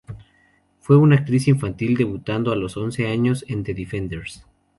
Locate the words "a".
2.51-2.55